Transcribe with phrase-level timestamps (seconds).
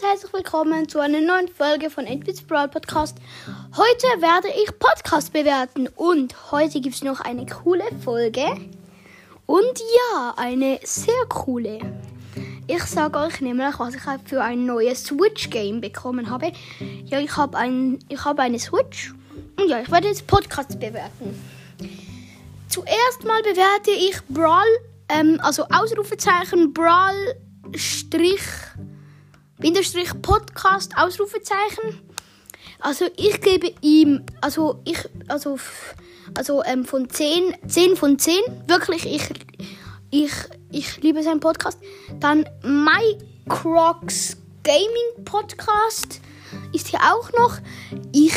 [0.00, 3.18] herzlich willkommen zu einer neuen Folge von Edwitz Brawl Podcast.
[3.76, 8.44] Heute werde ich Podcast bewerten und heute gibt es noch eine coole Folge.
[9.46, 9.80] Und
[10.12, 11.78] ja, eine sehr coole.
[12.66, 16.52] Ich sage euch nämlich, was ich für ein neues Switch-Game bekommen habe.
[17.04, 19.12] Ja, ich habe ein, habe eine Switch
[19.58, 21.38] und ja, ich werde jetzt Podcast bewerten.
[22.68, 24.64] Zuerst mal bewerte ich Brawl,
[25.08, 27.34] ähm, also Ausrufezeichen Brawl
[27.74, 28.42] Strich
[29.64, 31.98] Bindestrich Podcast Ausrufezeichen.
[32.80, 35.58] Also ich gebe ihm, also ich, also,
[36.34, 38.36] also ähm, von 10, 10 von 10.
[38.66, 39.26] Wirklich, ich,
[40.10, 40.32] ich,
[40.70, 41.78] ich liebe seinen Podcast.
[42.20, 46.20] Dann Mycrocs Gaming Podcast
[46.74, 47.56] ist hier auch noch.
[48.12, 48.34] Ich,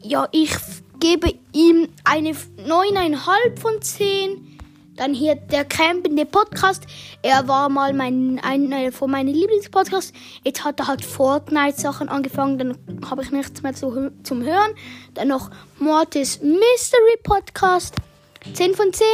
[0.00, 0.56] ja, ich
[1.00, 4.51] gebe ihm eine 9,5 von 10.
[4.96, 6.84] Dann hier der campende Podcast.
[7.22, 10.12] Er war mal mein, einer von meinen Lieblingspodcasts.
[10.44, 12.58] Jetzt hat er halt Fortnite-Sachen angefangen.
[12.58, 14.74] Dann habe ich nichts mehr zu, zum Hören.
[15.14, 17.94] Dann noch Mortis Mystery Podcast.
[18.52, 19.06] 10 von 10.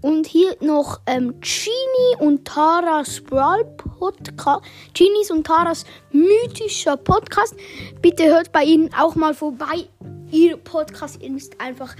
[0.00, 4.64] Und hier noch ähm, Genie und Taras Brawl Podcast.
[4.94, 7.54] Genies und Taras mythischer Podcast.
[8.00, 9.88] Bitte hört bei ihnen auch mal vorbei.
[10.30, 11.94] Ihr Podcast ist einfach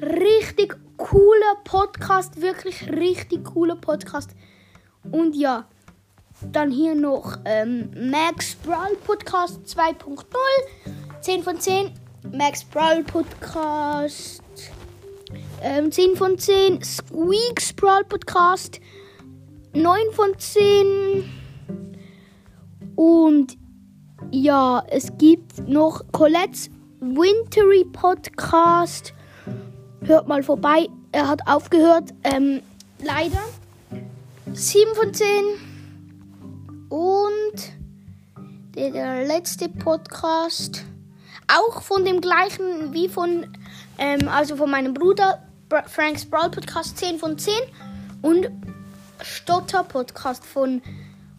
[0.00, 0.76] richtig
[1.50, 4.30] cooler Podcast, wirklich richtig cooler Podcast.
[5.10, 5.66] Und ja,
[6.52, 10.24] dann hier noch ähm, Max Brawl Podcast 2.0,
[11.20, 11.92] 10 von 10.
[12.32, 14.42] Max Brawl Podcast
[15.62, 16.82] ähm, 10 von 10.
[16.82, 18.80] Squeaks Brawl Podcast
[19.74, 21.24] 9 von 10.
[22.96, 23.56] Und
[24.30, 26.70] ja, es gibt noch Colette's
[27.00, 29.14] Wintery Podcast
[30.02, 30.88] Hört mal vorbei.
[31.12, 32.14] Er hat aufgehört.
[32.22, 32.62] Ähm,
[33.02, 33.40] leider.
[34.52, 35.26] 7 von 10.
[36.88, 37.72] Und
[38.76, 40.84] der, letzte Podcast.
[41.48, 43.46] Auch von dem gleichen wie von,
[43.98, 45.42] ähm, also von meinem Bruder.
[45.86, 47.54] Franks Brawl Podcast 10 von 10.
[48.22, 48.50] Und
[49.20, 50.80] Stotter Podcast von,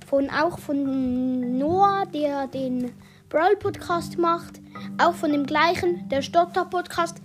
[0.05, 2.91] von auch von Noah, der den
[3.29, 4.59] Brawl Podcast macht.
[4.97, 7.21] Auch von dem gleichen, der Stotter Podcast.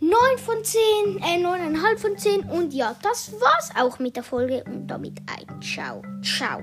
[0.00, 0.80] 9 von 10,
[1.18, 2.40] äh 9,5 von 10.
[2.50, 6.02] Und ja, das war's auch mit der Folge und damit ein Ciao.
[6.22, 6.62] Ciao.